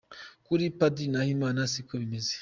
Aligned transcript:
Kuri 0.45 0.63
Padiri 0.77 1.11
Nahimana 1.13 1.59
si 1.71 1.79
ko 1.87 1.93
bimeze. 2.01 2.33